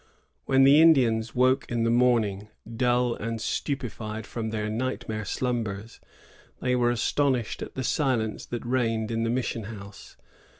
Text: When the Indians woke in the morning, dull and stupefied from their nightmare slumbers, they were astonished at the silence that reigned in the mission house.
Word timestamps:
When 0.45 0.63
the 0.63 0.81
Indians 0.81 1.35
woke 1.35 1.69
in 1.71 1.83
the 1.83 1.91
morning, 1.91 2.47
dull 2.75 3.13
and 3.13 3.39
stupefied 3.39 4.25
from 4.25 4.49
their 4.49 4.67
nightmare 4.67 5.25
slumbers, 5.25 5.99
they 6.59 6.75
were 6.75 6.89
astonished 6.89 7.61
at 7.61 7.75
the 7.75 7.83
silence 7.83 8.47
that 8.47 8.65
reigned 8.65 9.11
in 9.11 9.21
the 9.21 9.29
mission 9.29 9.65
house. 9.65 10.17